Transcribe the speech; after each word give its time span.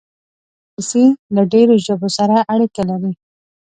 انګلیسي 0.75 1.05
له 1.35 1.41
ډېرو 1.53 1.75
ژبو 1.85 2.07
سره 2.17 2.35
اړیکه 2.53 2.81
لري 2.89 3.11